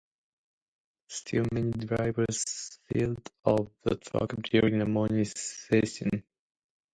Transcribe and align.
Still 1.09 1.45
many 1.53 1.69
drivers 1.73 2.41
slid 2.47 3.19
off 3.45 3.67
the 3.83 3.97
track 3.97 4.29
during 4.45 4.79
the 4.79 4.87
morning 4.87 5.25
session. 5.25 6.23